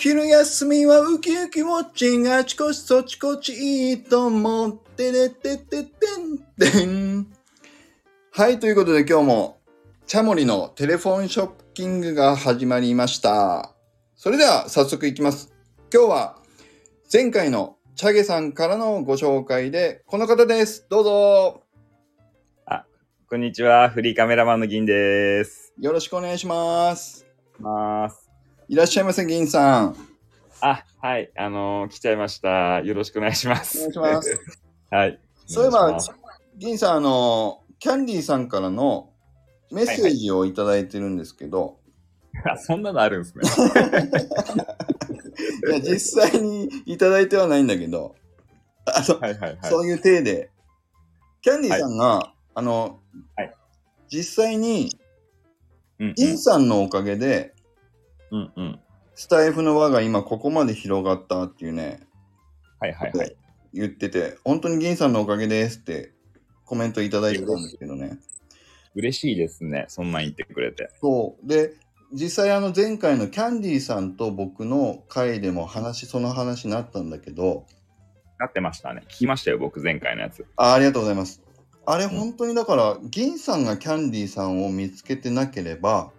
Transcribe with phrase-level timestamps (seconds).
[0.00, 7.26] 昼休みはウキウキウォッチンあちこちそちこちいいと思ってれてててんてん。
[8.32, 9.58] はい、ということで今日も
[10.06, 13.74] チャモリのテレフォンショッキングが始まりました。
[14.16, 15.52] それでは早速いきます。
[15.92, 16.38] 今日は
[17.12, 20.86] 前回のチャゲさんからのご紹介でこの方です。
[20.88, 21.62] どうぞ。
[23.28, 25.74] こんにちは、フリーカメラマンの銀です。
[25.78, 27.26] よろしくお願いします。
[27.60, 28.19] ます。
[28.70, 29.96] いらっしゃいませ、銀さん。
[30.60, 32.80] あ、はい、あのー来ちゃいました。
[32.82, 33.80] よろしくお願いしまおす。
[33.80, 34.38] 願いします。
[34.92, 35.18] はい。
[35.44, 36.20] そういえばお願いします、
[36.56, 39.10] 銀さん、あの、キャンディーさんからの
[39.72, 41.80] メッセージをいただいてるんですけど、
[42.44, 43.42] あ、 そんなのあるんですね。
[45.66, 48.14] いや、実際にいただいてはないんだけど、
[48.84, 49.68] あの、はいはいはい。
[49.68, 50.48] そういう体で、
[51.42, 53.00] キャンディーさんが、あの、
[53.36, 53.52] はい
[54.12, 54.96] 実際に、
[55.98, 57.52] うんうん、銀さんのおかげで、
[58.30, 58.80] うんうん。
[59.14, 62.00] スタイフの輪が今ここまで広がったっていうね、
[62.78, 63.36] はいはいはい。
[63.72, 66.12] 言ってて、本当に銀さんのおかげですって
[66.64, 68.18] コメントいただいてたんですけどね。
[68.94, 69.84] 嬉しいですね。
[69.88, 70.90] そんなん言ってくれて。
[71.00, 71.46] そう。
[71.46, 71.74] で、
[72.12, 77.66] 実際あの前回のキャンディーさんと僕の回でも話、その話になったんだけど、
[78.38, 79.02] なってましたね。
[79.08, 80.44] 聞きましたよ、僕、前回のやつ。
[80.56, 81.42] あありがとうございます。
[81.86, 86.10] あれん本当にだから、銀さんがキャンディーさんを見つけてなければ、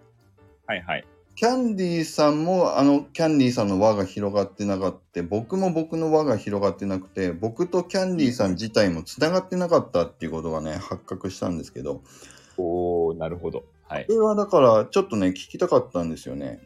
[0.66, 1.04] はいはい。
[1.34, 12.02] キャンディーさんもあのキャンディーさんの輪が広がってなかった、僕も僕の輪が広がってなくて、僕とキャンディーさん自体もつながってなかったっていうことがね、発覚したんですけど、
[12.58, 13.64] おー、なるほど。
[13.88, 14.12] はいこ。
[14.12, 16.60] れはだからちょっとね、聞きたかったんですよね。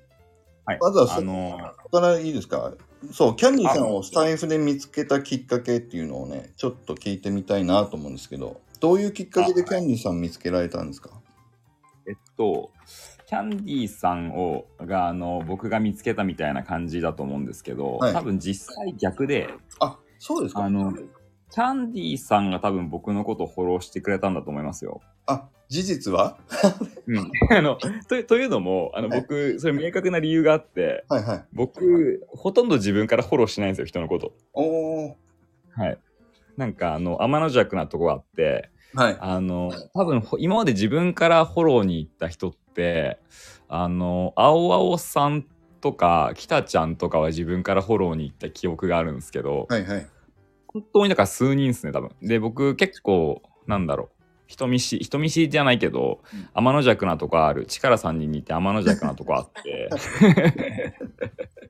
[0.65, 0.79] はい。
[0.81, 2.75] まずはそあのーからいいですか？
[3.13, 11.11] そう、キャンディーさんをスタイフで見つけたきっかけっていうのをね、ちょっと聞いてみたいなと思うんですけど、どういうきっかけでキャンディーさん見つけられたんですか？
[12.09, 12.71] えっと、
[13.27, 19.49] キャンディーさんをがあの僕が見つけたみたいな感じだと思うんですけど、はい多分実際逆で
[19.81, 20.65] あ、そうですか？
[20.65, 20.93] あの
[21.51, 25.01] キャンディーさんが多分僕のことをフォローしてくれたんだと思いますよ。
[25.27, 26.39] あ、事実は？
[27.09, 27.79] うん、 あの
[28.09, 31.45] とというのもあのはい僕それ明確な理由があってはいはい。
[31.53, 34.33] 僕ほとんど自分からフォローしないんですよ人のこと。
[34.53, 35.15] おー。
[35.73, 35.99] はい、
[36.57, 39.17] なんかあの天の弱なとこがあってはい。
[39.21, 43.19] あの多分ほ今まで自分からフォローに行った人って
[43.69, 45.45] あの青青さん
[45.81, 50.07] とか北ちゃんとかは自分からフォローに行った記憶があるんですけど、はいはい。
[50.69, 52.11] 本当にだから数人ですね多分。
[52.23, 54.09] で僕結構なんだろう。
[54.47, 56.49] 人見知り人見知りじゃないけど、うん。
[56.55, 57.67] 天の弱なとこある。
[57.67, 59.91] 力さんに似て天の弱なとこあって。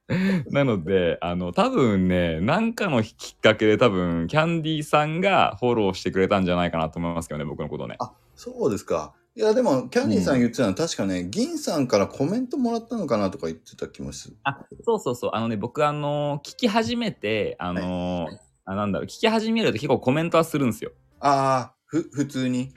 [0.51, 7.97] なのであの多分ね何かのきっかけで多分キャンディーさんがフォローしてくれたんじゃないかなと思いますけどね僕のことね。
[7.99, 9.15] あ、そうですか。
[9.37, 14.37] いや、でも、キャンディーさん言ってたのは、確かね、銀さんからコメントもらったのかなとか言ってた気もする。
[14.45, 15.31] あそうそうそう。
[15.35, 18.29] あのね僕あの聞き始めてあの、
[18.65, 20.93] あなんだろう聞き始めると結構コメントはするんですよ。
[21.21, 22.73] ああ、ふ、普通に？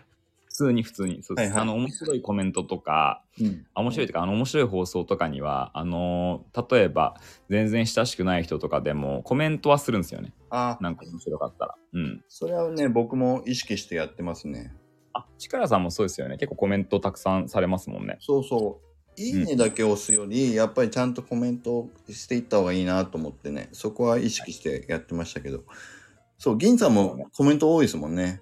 [0.48, 1.24] 普通に普通に。
[1.24, 1.62] そうです、はいはい。
[1.62, 3.66] あの面白いコメントとかうん。
[3.74, 7.16] あ面白いというかあの面白い放送とかにはあの例えば
[7.50, 10.34] 全然親しくない人とかでもコメントはするんですよね。
[10.50, 11.76] ああ、なんか面白かったら。
[11.94, 12.22] うん。
[12.28, 14.74] それはね、僕も意識してやってますね。
[15.20, 18.90] あ力さんもそうですよね結構コメントたくさんされますもんねそうそう。
[19.22, 25.66] いいねだけ押すより、やっぱりちゃんとコメントしていった方がいいなと思ってね、そこは意識してやってましたけど。
[26.38, 28.42] そう、銀さんもコメント多いですもんね。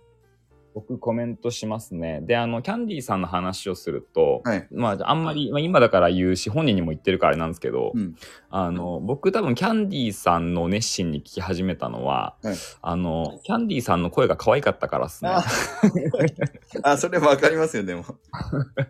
[0.78, 4.68] 僕コメントしますねであのキャンディーさんの話をすると、はい。
[4.70, 8.16] まああんまり、まあ、今だから言うし本人にも言ってるからあれなんですけど、うん。
[8.52, 15.44] あの僕多分キャンディーさんの熱心に聞き始めたのは、はいあのキャンディーさんの声が可愛かったからっすねあ
[16.84, 18.06] あ、それわかりますよ、でも。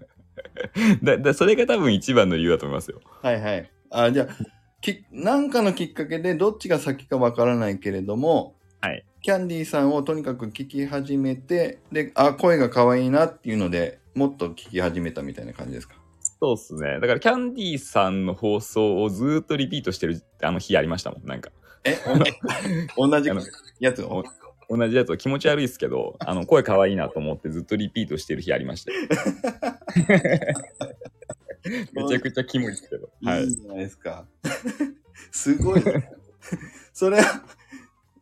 [1.04, 3.72] だだそれが多分一番の理由だと思いますよはいはい。
[3.92, 4.36] あじゃあ
[4.82, 15.96] き、なんかのきっかけでどっちが先かわからないけれども、はいキャンディーさんをとにかく聞き始めて、で、あ、声が可愛いなっていうのでもっと聞き始めたみたいな感じですか？
[16.40, 21.52] そうっすねだからキャンディーさんの放送をずーっとリピートしてるあの日ありましたもんなんか
[21.84, 21.98] え
[22.96, 23.28] 同じ
[23.82, 24.02] やつ？
[24.04, 24.24] を
[24.70, 29.00] 同じやつを気持ち悪いですけどあの声可愛いなと思ってずっとリピートしてる日ありましたよ
[31.92, 34.26] めちゃくちゃキモいですけどはいいいじゃないですか。
[35.32, 36.12] すごいね。
[36.94, 37.44] それは、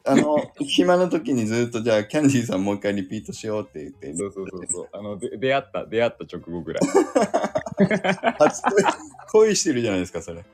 [0.08, 6.84] あの、暇な時にずっとじゃあ、キャンディーさんもう一回リピートしようって言って、そうそうそうそうあので出会った出会った直後ぐらい
[8.38, 8.84] 初恋
[9.32, 10.46] 恋してるじゃないですか、それ。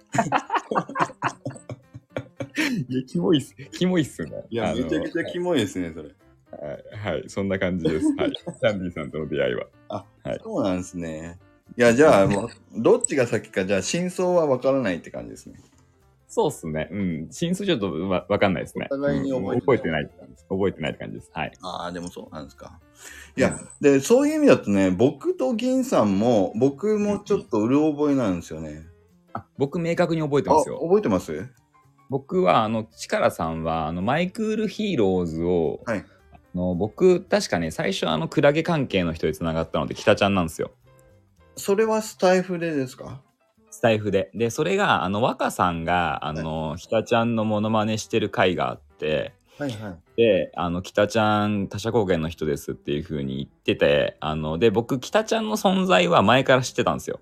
[2.90, 6.10] いやキモいっすキモいっすねいや、めちゃくちゃキモいですね、それ。
[6.52, 8.06] はい、はい、そんな感じです。
[8.18, 8.32] はい。
[8.32, 9.66] キャンディーさんとの出会いは。
[9.90, 11.40] はいそうなんですね。
[11.78, 15.56] いや、じゃあ、もう、どっちが先か、じゃあ、真相はわからないって感じですね。
[16.34, 16.88] そうっすね。
[16.92, 17.28] うん。
[17.30, 18.88] 真相ちょっとわわかんないですね。
[18.90, 20.46] お互いに覚えてないうん覚えてないって感じです。
[20.50, 21.32] 覚えてないって感じです。
[21.34, 21.52] はい。
[21.62, 22.80] ああ、でもそうなんですか。
[23.36, 28.86] いや、で、そういう意味だとね、僕と銀さんも、僕もちょっとうる覚えなんですよね。
[29.34, 30.80] あ、僕明確に覚えてあ、ますよ。
[30.82, 31.50] 覚えてます？
[32.10, 40.72] 僕は、あの、チカラさんは、あの、マイクールヒーローズを、はいあの僕、確かね、最初、あの、クラゲ関係の人で繋がったので、北ちゃんなんですよ。
[41.58, 43.22] それはスタイフでですか？
[43.82, 44.30] スタイフで。
[44.36, 50.00] で、それが、あの、若さんが、あの、北ちゃんのモノマネしてる回があって、はいはい。
[50.18, 57.20] で、あの、北ちゃん、他者高原の人ですっていう風に言ってて、あの、で、僕、北ちゃんの存在は前から知ってたんですよ。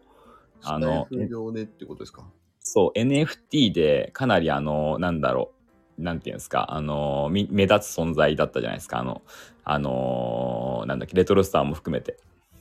[0.61, 2.23] あのでってことですか？
[2.59, 5.53] そう、NFT でかなりあの、なんだろ
[5.97, 9.21] う、なんていうんですか、あの、み目立つ存在だったじゃないですか、あの、
[9.63, 12.17] あの、なんだっけ、レトロスターも含めて。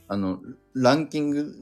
[0.07, 0.39] あの、
[0.73, 1.53] ランキング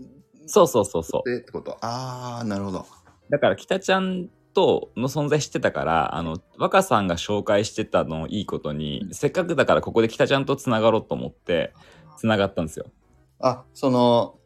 [0.47, 1.29] そうそうそうそう。
[1.29, 2.85] でってことああ、なるほど。
[3.29, 11.73] だから、北ちゃんとの存在知ってたから、あの、若さんが紹介してたのをいいことに、うんせっかくだからここで北ちゃんとつながろうと思って、
[12.17, 12.87] つながったんですよ。
[13.39, 14.39] あ、その、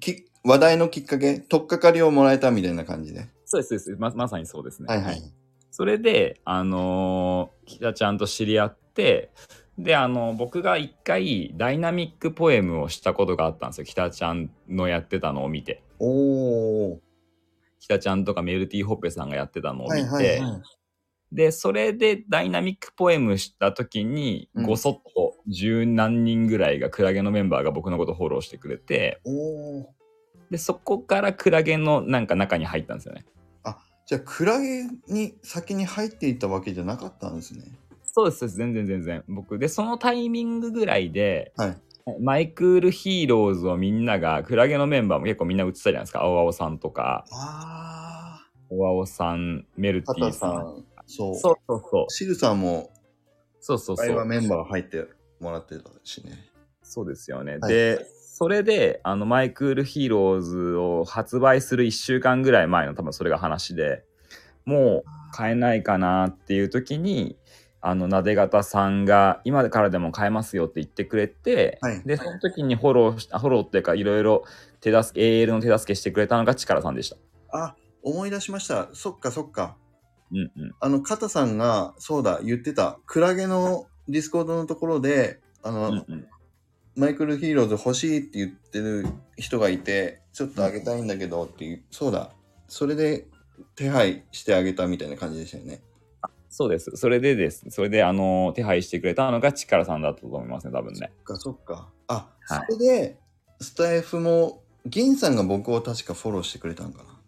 [0.00, 3.28] き話題のきっかけ、とっかかりをもらえたみたいな感じで。
[3.44, 4.00] そうです、そうです。
[4.00, 4.86] ままさにそうですね。
[4.88, 5.22] はいはい。
[5.70, 9.30] それで、あのー、北ちゃんと知り合って、
[9.78, 13.84] で、あの、僕が一回ダイナミックポエムをしたことがあったんですよ。
[13.84, 15.82] 北ちゃんのやってたのを見て。
[15.98, 16.98] おー。
[17.78, 20.62] 北ちゃんとかメルティーホッペさんがやってたのを見て、はいはいはい。
[21.30, 29.20] で、それでダイナミックポエムした時に、うんごそっと十何人ぐらいがクラゲのメンバーが僕のことフォローしてくれて。
[30.50, 33.24] で、そこからクラゲのなんか中に入ったんですよね。
[34.08, 37.64] じゃあ、クラゲに先に入っていったわけじゃなかったんですね。
[38.12, 39.24] そうです、全然全然。
[39.28, 41.76] 僕、で、そのタイミングぐらいで、はい。
[42.20, 46.22] マイクールヒーローズをみんなが、クラゲのメンバーも結構みんな映ってたじゃないですか。
[46.22, 50.14] 青青さんとか、あ青青さん、メルテー。
[50.14, 50.84] ィーさん。
[51.06, 51.34] そう。
[51.34, 52.12] そうそうそう。
[52.12, 52.90] シルさんも、
[53.60, 54.24] そうそうそう。
[54.24, 55.06] メンバー入って
[55.40, 56.32] もらってたしね。
[56.82, 57.58] そうですよね。
[57.58, 58.06] はいで、
[58.38, 64.04] それで、あの、マイクールヒーローズを発売する1週間ぐらい前の多分それが話で、
[64.64, 67.36] もう買えないかなっていう時に、
[67.80, 74.44] あの、なで肩さんが、今からでも買えますよって言ってくれて、はいで、その時にフォローし、フォローっていうか、いろいろ
[74.80, 77.16] 手助け、AL の手助けしてくれたのが力さんでした。
[77.50, 78.88] あ、思い出しました。
[78.92, 79.76] そっかそっか。
[80.32, 80.74] うんうん。
[80.80, 82.98] あの、カタさんが、そうだ、言ってた。
[83.06, 86.28] クラゲのディスコードのところで、あの、うんうん
[86.98, 92.32] マイクルヒーローズ欲しいって言ってる人がいて、ちょっとあげたいんだけどっていう、そうだ。
[92.66, 93.28] それで
[93.76, 95.80] 手配してあげたみたいな感じでしたよね。
[96.58, 96.90] そうです。
[96.96, 97.64] それでです。
[97.70, 101.12] それで、あの、手配してくれたのが力さんだったと思いますね、多分ね。
[101.24, 101.88] そっかそっか。
[102.08, 102.14] あ、
[102.48, 103.18] はいそれで、
[103.60, 107.20] スタイフも、銀さんが僕を確かフォローしてくれたんかな。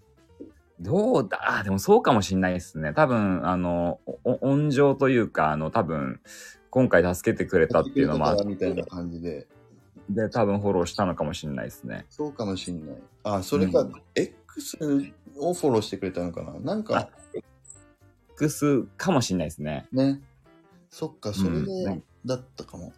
[0.81, 1.59] どうだ？
[1.61, 2.93] あでもそうかもしんないですね。
[2.93, 6.21] 多分、あの、お温情というか、あの、多分、
[6.71, 9.47] 今回助けてくれたっていうのもあっみたいな感じで。
[10.09, 12.05] で、多分フォローしたのかもしんないですね。
[12.11, 12.97] そうかもしんない。
[13.23, 14.77] あ、それか、うん X
[15.39, 17.09] をフォローしてくれたのかななんか、
[18.41, 19.87] X かもしんないですね。
[19.93, 20.21] ね。
[20.89, 22.93] そっか、それうんで、だったかも。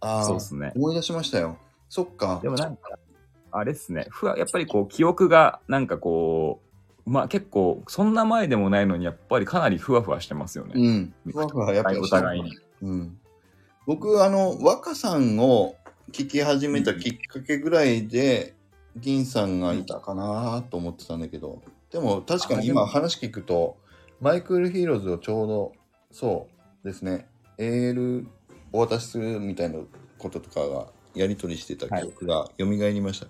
[0.00, 0.72] ああそうで、すね。
[0.74, 1.56] 思い出しましたよ。
[1.88, 2.48] そっかで。
[2.48, 2.98] もなんか、
[3.52, 4.06] あれっすね。
[4.10, 6.60] ふわ、やっぱりこう、記憶が、なんかこ
[7.06, 10.72] う、まあ結構、そんな前でもないのに、やっぱりかなりふわふわしてますよね。
[10.76, 11.14] うん。
[11.32, 11.98] ふわふわ、やっぱり。
[11.98, 12.58] お互いに。
[12.82, 13.18] うん。
[13.86, 15.76] 僕、あの、若さんを
[16.12, 18.54] 聞き始めたきっかけぐらいで、
[18.96, 23.78] 銀さんがいたかなと思ってたんだけど、でも確かに今話聞くと、
[24.20, 25.72] マイクールヒーローズをちょうど、
[26.10, 26.48] そ
[26.82, 28.26] うですね、AL
[28.72, 29.78] お渡しするみたいな
[30.18, 33.28] こととかがやり取りしてた記憶が蘇りました。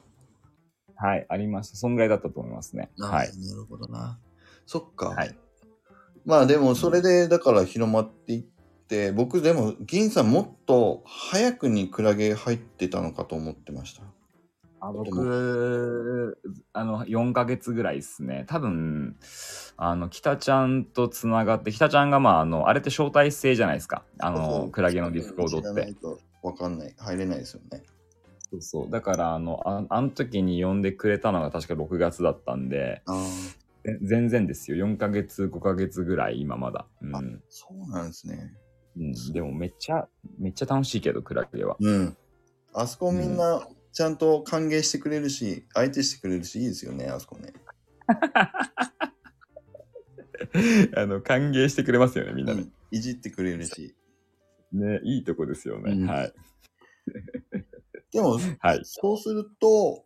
[0.96, 1.76] はい、ありました。
[1.76, 2.90] そんぐらいだったと思いますね。
[2.98, 3.28] はい。
[3.28, 4.18] あなるほどな。
[4.66, 5.10] そっか。
[5.10, 5.36] はい。
[6.24, 8.44] まあでもそれでだから広まっていっ
[8.88, 14.02] て、僕でも銀さんもっと早くにクラゲ入ってたのかと思ってました。
[14.80, 16.38] あ僕、
[16.72, 18.44] あの、4ヶ月ぐらいですね。
[18.46, 19.16] 多分、
[19.76, 24.04] あの、北ちゃんとつながって、北ちゃんが、まあ、あの、あれって招待制じゃないですか。
[24.18, 25.94] あの、クラゲのディスコードって知らない。
[25.94, 26.94] とわかんない。
[26.96, 27.82] 入れないですよね。
[28.50, 28.90] そうそう。
[28.90, 33.18] だから、あの、ああの時に呼んでくれたのが確か6月だったんで、ああ、
[33.84, 34.86] え全然ですよ。
[34.86, 36.86] 4ヶ月、5ヶ月ぐらい、今まだ。
[37.02, 37.42] うん。
[37.48, 38.52] そうなんですね。
[38.96, 40.08] うん、でも、めっちゃ、
[40.38, 41.76] めっちゃ楽しいけど、クラゲは。
[41.78, 42.16] うん。
[42.74, 43.66] あそこみんな
[43.98, 47.52] ちゃんと歓迎してくれるし、相手してくれるし、いいですよね、あそこね。
[50.94, 52.60] あの、歓迎してくれますよね、みんなね。
[52.60, 53.96] うんいじってくれるし。
[54.72, 55.94] ね、いいとこですよね。
[55.94, 56.32] うんはい。
[58.12, 58.80] でも、はい。
[58.84, 60.04] そうすると、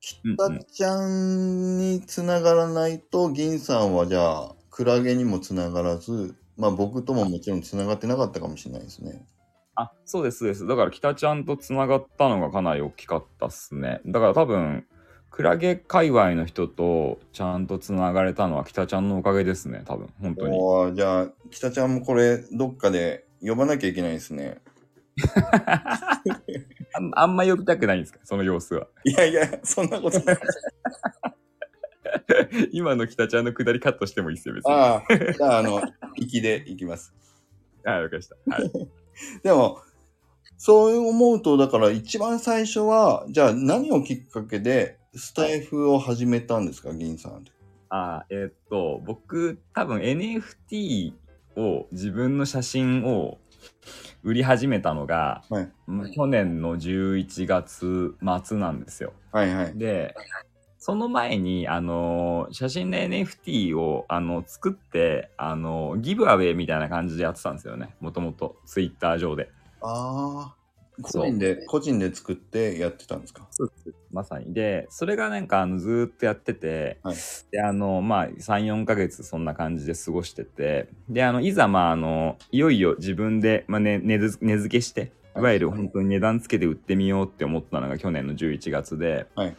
[0.00, 0.22] 北
[0.70, 9.26] ちゃんにつながらないと、銀さんはじゃあ、クラゲにもつながらず、まあ僕とももちろんつながってなかったかもしれないですね。
[9.80, 10.66] あ、そうです、そうです。
[10.66, 14.00] だから、北ちゃんとつながったのがかなり大きかったっすね。
[14.06, 14.86] だから多分、
[15.30, 20.58] クラゲ界隈の人とちゃんとつながれたのは北ちゃんのおかげですね、多分、本当に。
[20.58, 24.60] おーじゃあ、北ちゃんもこれ、どっかで呼ばなきゃいけないですね。
[26.92, 28.86] あんあんま呼びたくないんですか、その様子は。
[29.04, 30.38] いやいや、そんなことない。
[32.72, 34.72] 今の北ちゃんの下りカットしてもいいですよ、別に。
[34.72, 35.80] あああ、じゃあ、あの、
[36.16, 37.14] 粋でいきます。
[37.84, 38.36] あ、わかりました。
[38.50, 38.70] はい。
[39.42, 39.80] でも、
[40.56, 47.52] そう思うと、だから一番最初は、じゃあ何をきっかけでスタイフを始めたんですか、銀さんって。
[47.88, 51.12] あえーっと、僕、多分 NFT
[51.56, 53.38] を、自分の写真を
[54.22, 59.12] 売り始めたのが、はいま去年の11月末なんですよ。
[59.32, 59.78] はいはい。
[59.78, 60.14] で、
[60.80, 67.94] その前に、あの写真の NFT を、あの、作って、あのギブアウェイみたいな感じでやってたんですよね。
[68.00, 69.50] もともと、ツイッター上で。
[69.82, 70.56] ああ、
[71.02, 73.46] 個そう人で、個人で作ってやってたんですか？
[74.10, 74.54] まさに。
[74.54, 77.16] で、それがなんか、あの、ずーっとやってて、はい
[77.52, 89.56] で、あの、まあ、3、4ヶ月そんな感じで過ごしてて、で、あの、いざ、まあ、あの、いよいよ自分で、まあ、ね、値付値付けして、いわゆる本当に値段つけて売ってみようって思ったのが去年の11月で、はい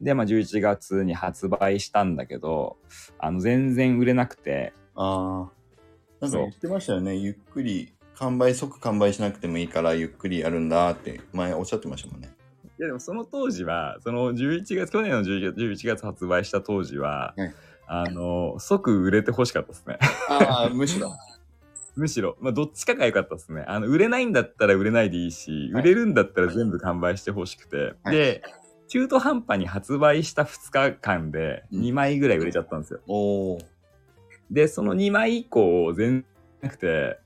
[0.00, 2.76] で、まあ、11月に発売したんだけど、
[3.18, 5.50] あの、全然売れなくて、ああ、
[6.20, 7.16] なんか言ってましたよね。
[7.16, 12.30] ゆっくり、完売、即完売しなくてもいいから、ゆっくりやるんだって前おっしゃってましたもんね。
[12.78, 17.54] いやでもその当時は、その11月、去年の11月 ,11 月発売した当時は、はい
[17.92, 19.98] あの、即売れて欲しかったですね。
[20.28, 21.12] ああ、むしろ。
[21.96, 23.64] むしろ、まあ、どっちかが良かったですね。
[23.66, 28.42] あの、売れないんだったら売れないでいいし、はい売れるんだったら全部完売してほしくて、はいで、
[28.90, 33.00] 中途半端に発売した2日間でうん2枚ぐらい売れちゃったんですよ。
[33.06, 33.58] おお。
[34.50, 36.24] で、その2枚以降、全然
[36.60, 37.18] なくて、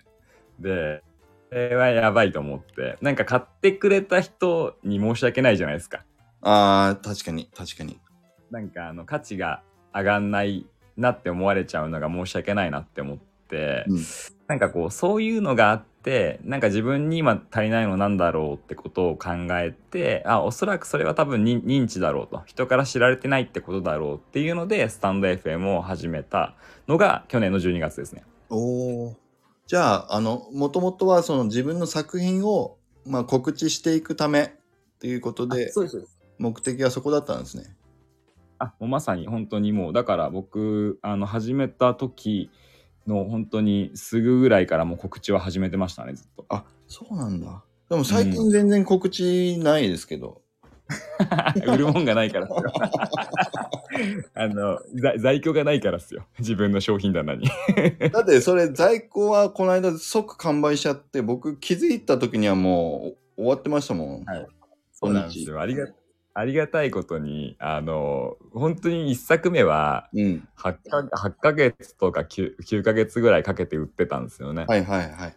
[0.60, 1.02] で、
[1.48, 6.04] これはやばいと思って、なんか買ってくれた人に申し訳ないじゃないですか。
[6.42, 7.98] ああ、確かに、確かに。
[8.50, 9.62] なんかあの価値が
[9.94, 10.66] 上がんない
[10.98, 13.18] なって思われちゃうのが申し訳ないなって思っ
[13.48, 14.04] て、うん
[14.46, 26.54] なんかこうそういうのがあってなんか自分に今足りないのなんだろうってことを考えてあおそらくそれは多分に認知だろうと人から知られてないってことだろうっていうのでスタンド FM を始めた
[26.88, 28.24] のが去年の12月ですね。
[28.50, 29.16] おお。
[29.66, 34.50] じゃあ、あの、もともとはその自分の作品を、まあ、告知していくためっ
[34.98, 36.06] ていうことで、そうです
[36.38, 37.64] 目的はそこだったんですね。
[38.58, 42.50] あもうまさに本当にもうだから僕あの始めた時
[43.06, 46.46] の本当にすぐぐらいからもう告知は始めてましたねずっと。
[46.48, 47.62] あ、そうなんだ。
[47.90, 50.42] でも最近全然告知ないですけど。
[51.66, 52.62] 売るもんがないからっすよ。
[54.34, 57.46] あの在在庫がないからっすよ自分の商品棚に。
[58.12, 64.24] だってそれ在庫はこの間即完売しちゃって、僕気づいた時にはもう終わってましたもん。
[64.24, 64.46] はい
[64.94, 65.60] そうなんですよ。
[65.60, 65.86] ありが
[66.34, 70.48] ありがたいことにあの本当に1作目はうん。
[70.58, 74.64] 8か ,8 ヶ月とか 9, 9ヶ月ぐらいかけて売ってたんですよね。
[74.68, 75.36] はいはいはい。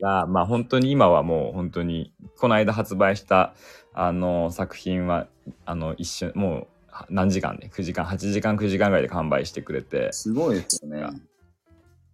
[0.00, 3.54] がまあ本当に今はもう本当にこの間発売した
[3.94, 5.26] あの作品は
[5.64, 6.66] あの一瞬もう
[7.08, 11.02] 何時間で9時間8時間9時間ぐらいで完売してくれてすごいですよね。
[11.02, 11.20] あり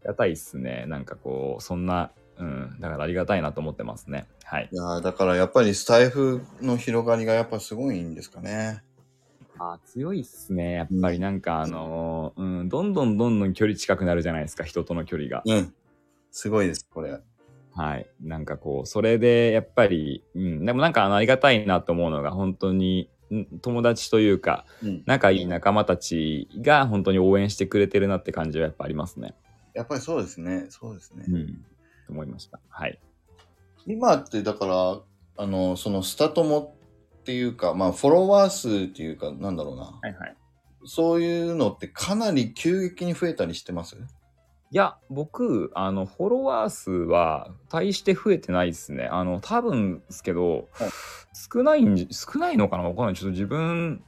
[0.05, 8.83] がたいっすねなんかこうそんなうんだからありがたいなと思ってますねはいいやーだからやっぱりスタイフの広がりがやっぱすごいんですかね。
[9.59, 15.75] あ強いっすねやっぱりなんかあのうんどんどんどんどん距離近くなるじゃないですか人との距離がうん。
[16.37, 17.19] すごいです、これ。
[17.75, 18.07] はい。
[18.21, 25.03] なんかこう、それでやっぱり、うん、でもなんかあのありがたいなと思うのが、本当に、ん友達というか、うん。
[25.07, 29.35] 仲いい仲間たちが本当に応援してくれてるなって感じはやっぱありますね。
[29.73, 30.67] やっぱりそうですね。
[30.69, 31.25] そうですね。
[31.27, 31.47] うん。
[32.07, 32.61] と思いました。
[32.69, 32.99] はい。
[33.87, 34.99] 今ってだから、
[35.39, 36.77] あの、そのスタトモ
[37.21, 39.83] っていうか、まあフォロワー数っていうか、なんだろうな。
[39.83, 40.37] はいはい。
[40.85, 43.97] そういうのってかなり急激に増えたりしてます？
[43.97, 49.07] いや、僕、あの、フォロワー数は大して増えてないですね。
[49.07, 50.91] あの、多分ですけど、はい
[51.39, 53.15] 少ないんじ、少ないのかなわかんない。
[53.15, 54.03] ちょっと自分、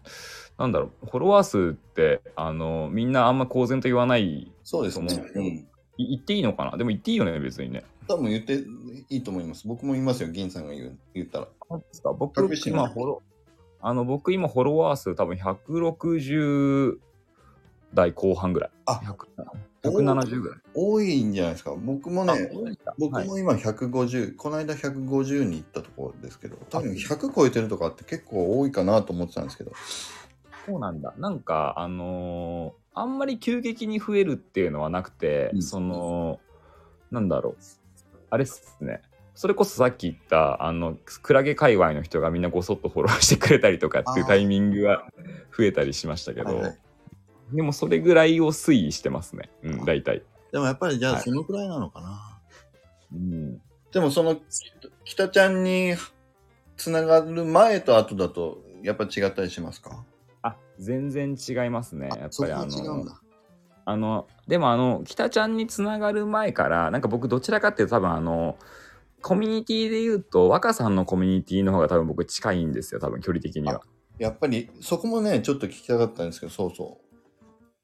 [0.57, 5.31] なんだろう、フォロワー数って、あの、みんなあんま公然と言わないそうですねそう。
[5.35, 5.45] うん。
[5.45, 5.67] い
[5.99, 6.79] 言っていいのかな？
[6.79, 7.85] でも言っていいよね、別にね。
[8.09, 8.65] 多分言って
[9.11, 9.67] いいと思います。
[9.67, 11.49] 僕も言いますよ、銀さんが言う言ったら。
[11.69, 13.23] 本当ですか僕、今フォロ
[13.81, 16.99] あの、僕今フォロワー数多分160
[17.95, 18.71] 代後半ぐらい。
[18.87, 20.59] あ100 170ぐらい。
[20.75, 21.75] 多いんじゃないですか。
[21.77, 22.51] 僕もね、
[22.99, 29.73] 僕はいも今150、この間150に行ったところですけど、多分100超えてるとかって結構多いかなと思ってたんですけど。
[30.67, 31.15] そうなんだ。
[31.17, 36.41] なんか、あのーあんまり急激に増えるっていうのはなくて、うんその、
[37.13, 37.57] なんだろう。
[38.31, 39.03] あれっすね。
[39.35, 45.05] それこそさっき言った、あの、クラゲ界隈の人がみんなごそっとフォローしてくれたりとかっていうタイミングが
[45.57, 46.79] 増えたりしましたけど、はいはい
[47.51, 49.49] でもそれぐらいを推移してますね。
[49.63, 50.23] うん、大体。
[50.53, 52.39] でもやっぱりじゃあはいそのくらいなのかな。
[53.11, 53.59] うん。
[53.91, 54.37] でもその、
[55.07, 55.95] 北ちゃんに
[56.77, 60.05] つながる前と後だと、やっぱ違ったりしますか？
[60.43, 62.09] あ、全然違いますね。
[62.09, 63.07] やっぱりあの。
[63.89, 68.59] あの、でもあの、北ちゃんにつながる前から、なんか僕どちらかっていうと多分あの、
[69.23, 73.81] コミュニティで言うと、若さんのコミュニティの方が多分僕近いんですよ、多分距離的には。
[74.19, 76.99] やっぱりそこもね、ちょっと聞きたかったんですけど、そうそ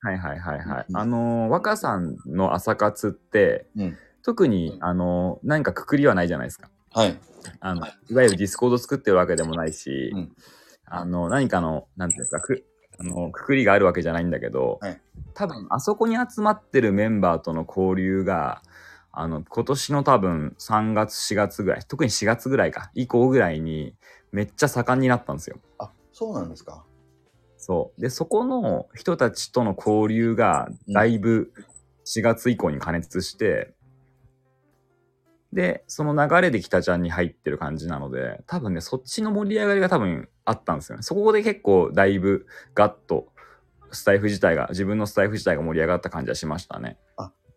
[0.01, 0.87] はいはいはいはい。
[0.91, 3.85] うんあの、若さんの朝活って、う。
[3.85, 3.99] うん。
[4.23, 6.69] 特に、あの、何かくくりはないじゃないですか。
[6.93, 7.19] はい。
[7.61, 10.37] あの、いわゆるディスコード作ってるわけでもないし、うん
[10.85, 12.67] あの、何かの、なんていうんですか、く、
[12.99, 15.01] あの、くくりがあるわけじゃないんだけど、はい
[15.35, 18.63] 多分、あそこに集まってるメンバーとの交流が、
[19.11, 23.95] あの、今年の多分3月、4月ぐらい、特に4月ぐらいか、以降ぐらいに、
[24.33, 25.59] めっちゃ盛んになったんですよ。
[25.79, 26.85] あ、そうなんですか。
[27.57, 28.01] そう。
[28.01, 31.53] で、そこの人たちとの交流が、だいぶ
[32.05, 33.75] 4月以降に加熱して、
[35.55, 41.03] で、その流れで北ちゃんに入ってる感じなので、多分ね、そっちの盛り上がりが多分あったんですよね。
[41.03, 43.29] そこで結構だいぶガッと、
[43.93, 46.99] スタイフ自体が、自分のスタイフ自体が盛り上がった感じはしましたね。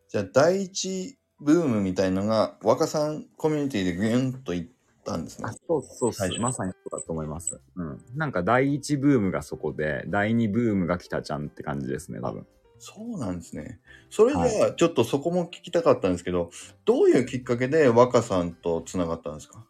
[0.10, 4.68] じゃあ、第一ブームみたいのが、若さんコミュニティでギュンといっ
[5.04, 5.50] たんですね。
[5.68, 7.60] そうそう最初まさにそうだと思います。
[7.76, 8.02] うん。
[8.16, 12.46] なんか第一ブームがそこで、第二ブームが北ちゃんって感じですね、多分。
[12.80, 13.80] そうなんですね。
[14.10, 16.52] それじゃあ、ちょっとそこも聞きたかったんですけど、
[16.86, 19.66] どういうきっかけで若さんとつながったんですか？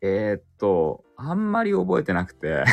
[0.00, 2.64] えー、っと、あんまり覚えてなくて。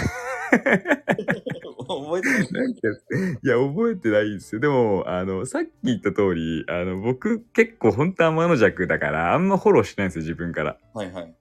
[1.87, 2.71] 覚えてない。
[2.71, 4.61] いや、覚えてないんですよ。
[4.61, 10.77] でも、あの、さっき言った通り、あの、僕、結構本当は天の弱だから、あんまフォローしないんですよ、自分から。
[10.93, 11.35] はいはい。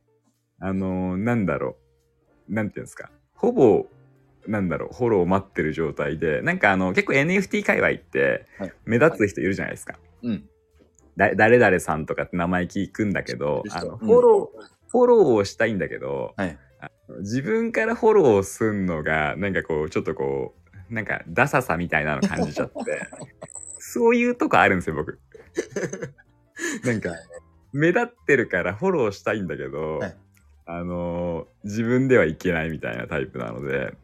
[0.58, 1.76] あの、なんだろ
[2.48, 2.54] う。
[2.54, 3.10] なんていうんですか。
[3.34, 3.86] ほぼ、
[4.46, 9.98] なんだろう、フォローを待ってる状態で、なんかあの、結構 NFT 界隈ってはい、目立つ人いるじゃないですか。
[10.22, 10.44] うん。
[11.16, 16.58] だ誰々さんとかって名前聞くんだけど、あの、フォロー、フォローをしたいんだけど、はい。
[17.20, 20.54] 自分からフォローすんのが、なんかこう、ちょっとこ
[20.90, 23.06] う、なんか、ダサさみたいなの感じちゃって、
[23.78, 25.18] そういうとこあるんですよ、僕。
[26.84, 27.10] なんか、
[27.72, 30.16] 目立ってるからフォローしたいんだけど、はい
[30.66, 33.94] あのー自分ではいけないみたいなタイプなので、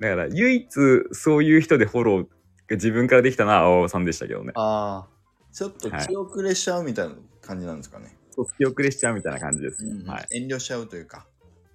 [0.00, 0.68] だから、唯一
[1.12, 2.28] そういう人でフォローが
[2.70, 4.52] 自分からできたのは青尾さんでしたけどね。
[4.56, 8.16] ああ、ちょっと気遅れしちゃうみたいな感じなんですかね。
[8.30, 10.10] そう気遅れしちゃうみたいな感じですね。
[10.10, 10.26] はい。
[10.30, 11.26] 遠慮しちゃうというか。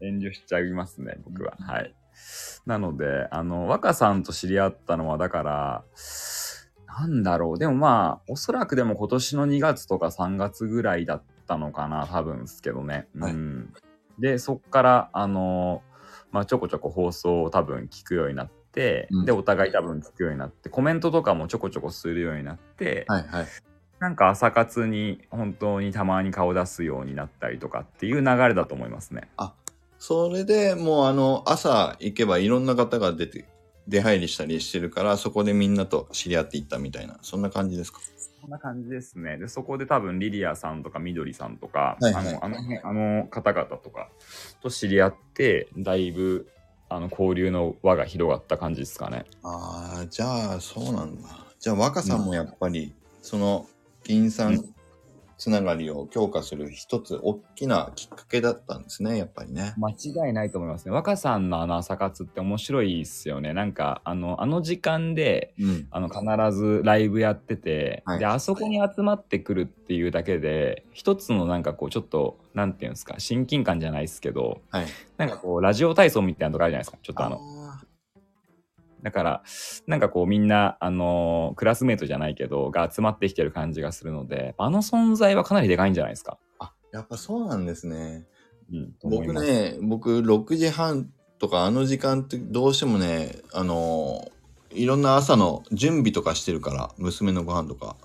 [0.01, 1.55] 遠慮しちゃいますね、僕は。
[1.59, 1.95] うんはい。
[2.65, 5.83] なので、あの、若さんと知り合ったのは、だから、
[6.87, 7.59] なんだろう。
[7.59, 13.07] でもまあ、おそらくでも今年の2月とか3月ぐらいだったのかな、多分ですけどね。
[13.19, 13.73] はいうん。
[14.17, 15.83] で、そっから、あの、
[16.35, 23.47] まあ、ちょこちょこ放送を多分聞くようになって、うんで、お互い多分聞くようになって、コメントとかもちょこちょこするようになって、はいはい。
[23.99, 29.29] なんか朝活に本当にたまに顔出すようになったりとかっていう流れだと思いますね。
[29.97, 33.45] それでもうあの、朝行けばいろんな方が出て、
[33.87, 37.99] 出入りしたりしてるから、そこでみんなと知り合っていったみたいな、そんな感じですか？
[38.45, 39.37] そんな感じですね。
[39.37, 44.09] で、そこで多分リリアさんとかみどりさんとか、はいはいあの、あの辺、あの方々とか
[44.61, 46.47] と知り合って、だいぶ、
[46.87, 49.25] あの、交流の輪が広がった感じですかね。
[49.41, 51.29] ああ、じゃあそうなんだ。
[51.59, 53.65] じゃあ若さんもやっぱり、その、
[54.03, 54.74] 銀さん
[55.37, 59.73] つながりを強化する一つ大きなきっかけだったんですね、やっぱりね。
[59.77, 60.91] 間違いないと思いますね。
[60.91, 63.53] 若さんのあの朝活って面白いっすよね。
[63.53, 65.87] なんか、あの、あの時間で、うん。
[65.91, 74.85] あの、必ずライブやってて、はいで、あそこに集まってくるっていうだけで、一つのなんかこう、ちょっと、なんていうんですか、親近感じゃないですけど、はい。
[75.17, 76.97] なんかこう、ラジオ体操みたいなとこあるじゃないですか。
[77.01, 77.64] ちょっとあの、あ
[79.05, 79.43] だから、
[79.85, 86.39] なんかこうみんな、あのークラスメートじゃないけど、が集まってきてる感じがするので、あの存在はかなりでかいんじゃないですか。
[86.59, 88.25] ーあ、やっぱそうなんですね。
[88.73, 88.93] うん。
[89.03, 94.35] 僕ね、僕6時半とかあの時間ってどうしてもね、あのー
[94.71, 97.95] いろんな朝の準備とかしてるから、娘のご飯とか。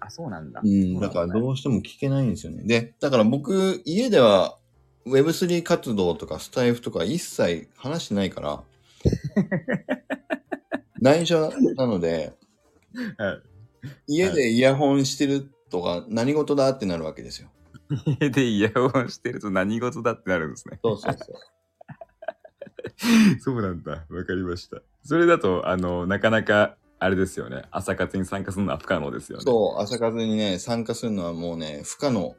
[0.00, 0.60] あ、そうなんだ。
[0.62, 2.64] うん、だからどうしても聞けないんですよね。
[2.64, 4.58] で、だから僕、家では
[5.06, 8.62] Web3 活動とかスタイフとか一切話してないから、
[11.00, 12.32] 内緒なので、
[13.16, 13.42] はい
[14.06, 17.48] 家でイヤホンしてるとか何事だってなるわけですよ。
[18.20, 20.78] 家でイヤホンしてると何事だってなるんですね。
[20.82, 21.36] そうそうそう。
[23.40, 24.04] そうなんだ。
[24.10, 24.82] わかりました。
[25.02, 27.62] それだと、あの、なかなか、あれですよね。
[27.70, 29.44] 朝活に参加するのは不可能ですよね。
[29.44, 32.36] そう、朝風にね、参加するのはもうね、不可能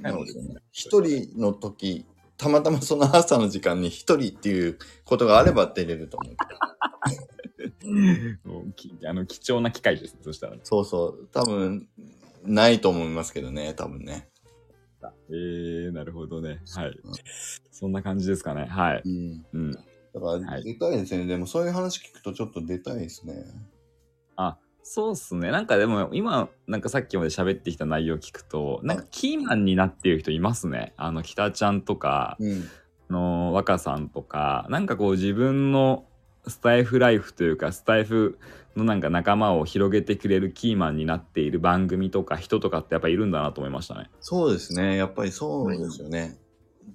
[0.00, 0.56] なんですよね。
[0.70, 2.04] 一人の時、
[2.36, 6.67] たまたまその朝の時間に一人っていうことがあれば出れると思うけど。
[9.06, 10.20] あの貴重な機会ですね。
[10.22, 10.60] そしたら、ね。
[10.62, 11.88] そうそう、多分、
[12.44, 14.28] ないと思いますけどね、多分ね。
[15.30, 16.60] えー、なるほどね。
[16.74, 16.98] はい。
[17.70, 18.64] そんな感じですかね。
[18.64, 19.02] はい。
[19.04, 19.46] うん。
[19.52, 19.72] うん。
[19.72, 19.84] だか
[20.20, 21.26] ら、はい出たいですね。
[21.26, 23.34] でもそういう話聞くとちょっと出たいですね。
[24.36, 25.50] あ、そうっすね。
[25.50, 30.94] なんかでも、今、なんかさっきまで喋ってきた内容聞くと、なんかキーマンになっている人いますね。
[30.96, 32.64] あの、北ちゃんとか、うん。
[33.10, 36.04] あの若さんとかなんかこう自分の
[36.48, 38.38] スタイフライフというかスタイフ
[38.76, 44.10] のなんか仲間を広げてくれるキーマンになっている番組とか人とかってやっぱいるんだなと思いましたね。
[44.20, 44.96] そうですね。
[44.96, 46.38] やっぱりそうですよね。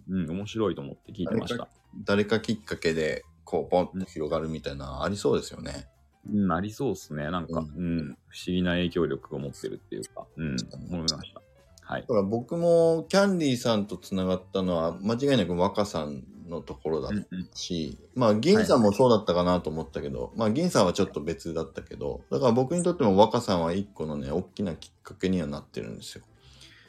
[0.09, 1.67] うん、面白いと思って聞いてました。
[2.05, 5.87] 誰かきっかけで、こう、ポンと広がるみたいな、ありそうですよね。
[6.31, 7.29] うん、ありそうっすね。
[7.29, 10.55] なんか、ううんん、不思議な影響力を持ってるっていうか、うん、
[10.89, 11.41] 思いました。
[11.81, 12.07] はいだ。
[12.07, 17.09] から僕もキャンディーさんとつながったのは間違いなく若さんのところだ
[17.53, 26.23] し、まあ銀さんもそうだったかなと思ったけど、まあ銀さんはちょっと別だったけど、だから僕にとっても若さんは一個のね、大きなきっかけにはなってるんですよ。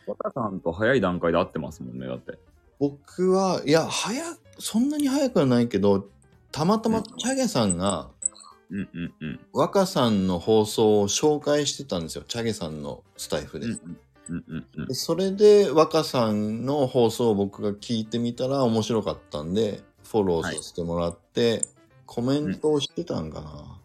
[0.06, 2.38] 若さんと早い段階で会ってますもんね、だって。
[2.78, 4.22] 僕は、いや、早、
[4.58, 6.08] そんなに早くはないけど、
[6.52, 8.10] たまたまうんチャゲさんが
[8.70, 9.40] うんうんうん。
[9.52, 12.24] 若さんの放送を紹介してたんですよ。
[12.26, 13.66] チャゲさんのスタイフで。
[13.66, 21.62] うんうんうんうんでそれで若さんの放送を僕が聞いてみたら面白かったんでフォローさせてもらって、
[22.04, 23.80] コメントをしてたんかな、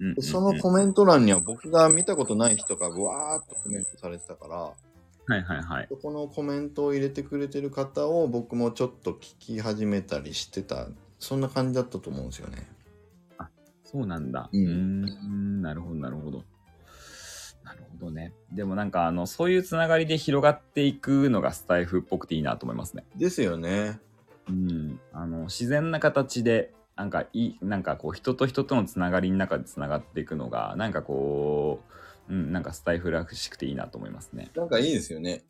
[0.00, 4.74] うんそのコメント欄には僕が見たことない人がブワーっとコメントされてたからは
[5.28, 5.86] いはいはい。
[5.88, 12.68] そこのコメントを入れてくれてる方を僕もちょっと聞き始めたりしてたそんな感じだったと思うんですよね
[13.94, 14.50] そうなんだ。
[14.52, 16.42] うん、なるほど、なるほど。
[17.64, 18.32] なるほどね。
[18.52, 23.04] でもなんか、あの、そういうつながりで広がっていくのがスタイフっぽくていいなと思いますね。
[23.16, 23.98] ですよね
[24.48, 25.00] うん。
[25.12, 31.94] あの、自然な形で、なんか、いい、なんかこう、人と人とのつながりの中でつながっていくのが、なんかこう、
[32.28, 34.50] うん、なんかスタイフらしくていいなと思いますね。
[34.54, 35.44] なんかいいですよね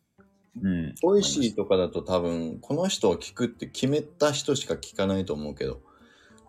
[0.61, 0.95] うん。
[1.01, 5.81] ボイシーとかだと多分この人を聞くって決めた人しか聞かないと思うけど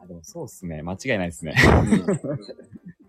[0.00, 0.82] あでもそうっすね。
[0.82, 1.54] 間違いないですね。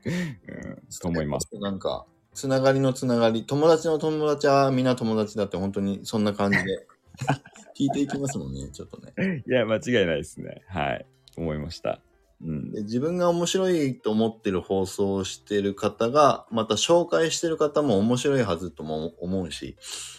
[0.05, 1.49] うん、と思います。
[1.59, 2.05] なんか、
[2.37, 6.87] つながりのつながり、友達の友達はみんな友達だって本当にそんな感じで
[7.75, 9.43] 聞いていきますもんね、ちょっとね。
[9.47, 10.61] いや、間違いないですね。
[10.67, 11.05] はい。
[11.35, 11.99] 思いました。
[12.45, 12.71] うん。
[12.71, 19.75] で自分が面白いと思ってる放送をしてる方が、また紹介してる方も面白いはずとも思うし、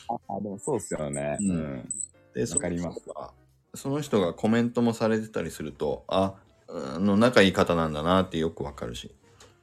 [0.09, 1.37] あ、でもそうっすよね。
[1.41, 1.89] うんうん。
[2.35, 3.33] で、わかりますその人が
[3.75, 6.35] その人がコメントもされてたりすると、あ、
[6.69, 9.15] あの仲いい方なんだなってよくわかるし、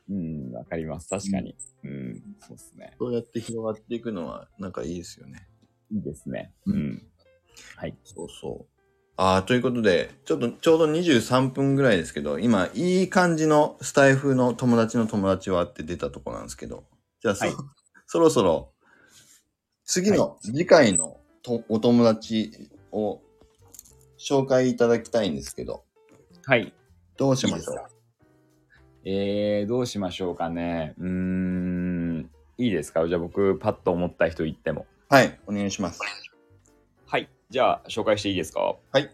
[0.09, 1.09] うん、わかります。
[1.09, 1.55] 確かに。
[1.83, 2.93] うん、そうっすね。
[2.99, 5.47] そうやって広がっていくのはなんかいいですよね。
[5.91, 6.53] いいですね。
[6.65, 7.03] ううんん。
[7.75, 7.97] はい。
[8.03, 8.75] そうそう。
[9.17, 16.83] ああ、ということで、ちょっとちょうど23分ぐらいですけど、今、いい感じのスタイフの友達の友達はって出たとこなんですけど、
[17.21, 17.55] じゃあそ、はい
[18.07, 18.71] そろそろ、
[19.83, 23.21] 次の、次回のとお友達を
[24.19, 25.85] 紹介いただきたいんですけど、
[26.45, 26.73] はい。
[27.17, 27.94] どうしましょう？
[29.07, 30.95] えー、どうしましょうかね。
[30.97, 33.07] うーん、いいですか？
[33.07, 34.87] じゃあ僕、パッと思った人言っても。
[35.09, 35.99] はい、お願いします。
[37.05, 37.29] はい。
[37.51, 38.75] じゃあ、紹介していいですか？
[38.91, 39.09] はい。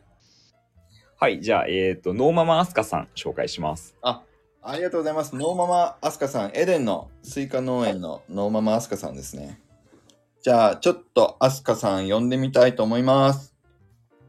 [1.19, 1.41] はい。
[1.41, 3.97] じゃあ、えっ、と、ノーママアスカさん、紹介します。
[4.01, 4.23] あ、
[4.61, 5.35] ありがとうございます。
[5.35, 9.59] ノーママアスカさん、エデンのスイカ農園のノーママアスカさんですね。
[10.41, 13.53] じゃあ、ちょっとアスカさん呼んでみたいと思います。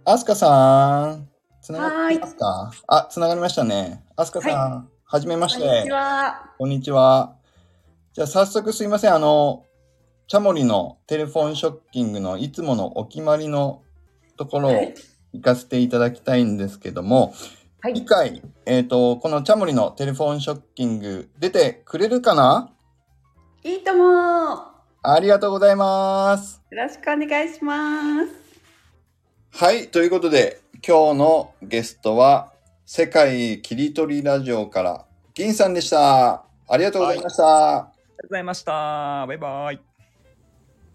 [0.04, 1.28] アスカさん、
[1.62, 2.72] つながってますか？
[2.88, 4.02] あ、つながりましたね。
[4.16, 4.84] アスカさん、は
[5.20, 5.60] じめまして。
[5.60, 6.50] こんにちは。
[6.58, 7.36] こんにちは。
[8.14, 9.14] じゃあ、早速すいません。
[9.14, 9.64] あの、
[10.26, 13.82] チャモリのテレフォンショッキングのいつものお決まりの
[14.38, 14.72] ところを
[15.32, 17.34] 行かせていただきたいんですけども、
[17.80, 22.70] はい次回、えっ、と、このチャモリのテレフォンショッキング出てくれるかな？
[23.64, 24.04] いいとも。
[24.04, 24.72] よ
[25.02, 26.62] ありがとうございます。
[26.70, 28.28] ろしくお願いします。
[29.50, 32.51] はい、ということで、今日のゲストは、
[32.84, 36.44] 世界切り取りラジオから、銀さんでした。
[36.68, 37.76] ありがとうございました。
[37.76, 37.92] ありがと
[38.24, 39.26] うございました。
[39.26, 39.80] バイバイ。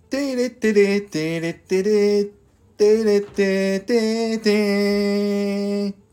[0.09, 2.25] テレテレテレテレ
[2.77, 6.06] テレテテテ